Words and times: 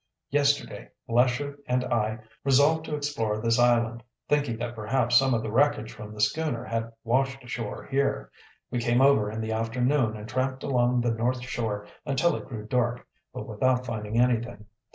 Yesterday 0.31 0.89
Lesher 1.07 1.59
and 1.67 1.83
I 1.85 2.17
resolved 2.43 2.85
to 2.85 2.95
explore 2.95 3.39
this 3.39 3.59
island, 3.59 4.01
thinking 4.27 4.57
that 4.57 4.73
perhaps 4.73 5.15
some 5.15 5.35
of 5.35 5.43
the 5.43 5.51
wreckage 5.51 5.91
from 5.91 6.11
the 6.11 6.19
schooner 6.21 6.63
had 6.65 6.91
washed 7.03 7.43
ashore 7.43 7.85
here. 7.85 8.31
We 8.71 8.79
came 8.79 8.99
over 8.99 9.29
in 9.29 9.41
the 9.41 9.51
afternoon 9.51 10.17
and 10.17 10.27
tramped 10.27 10.63
along 10.63 11.01
the 11.01 11.11
north 11.11 11.43
shore 11.43 11.85
until 12.03 12.35
it 12.35 12.47
grew 12.47 12.65
dark, 12.65 13.05
but 13.31 13.45
without 13.47 13.85
finding 13.85 14.19
anything. 14.19 14.65